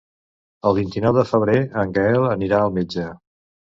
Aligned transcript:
El 0.69 0.75
vint-i-nou 0.77 1.13
de 1.19 1.25
febrer 1.33 1.57
en 1.85 1.93
Gaël 1.99 2.27
anirà 2.33 2.63
al 2.65 2.77
metge. 2.79 3.07